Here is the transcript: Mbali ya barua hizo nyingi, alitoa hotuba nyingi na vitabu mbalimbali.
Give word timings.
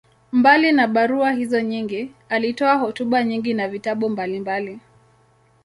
Mbali 0.31 0.77
ya 0.77 0.87
barua 0.87 1.31
hizo 1.31 1.61
nyingi, 1.61 2.11
alitoa 2.29 2.75
hotuba 2.77 3.23
nyingi 3.23 3.53
na 3.53 3.67
vitabu 3.67 4.09
mbalimbali. 4.09 4.79